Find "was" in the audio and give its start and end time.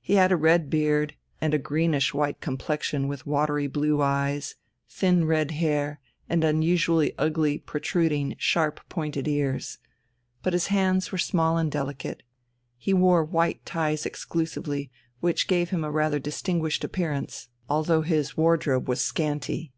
18.88-19.00